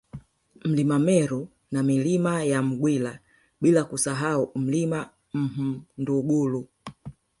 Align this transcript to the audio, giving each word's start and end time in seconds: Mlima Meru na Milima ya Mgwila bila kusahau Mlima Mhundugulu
Mlima 0.65 0.99
Meru 0.99 1.47
na 1.71 1.83
Milima 1.83 2.43
ya 2.43 2.61
Mgwila 2.61 3.19
bila 3.61 3.83
kusahau 3.83 4.51
Mlima 4.55 5.09
Mhundugulu 5.33 6.67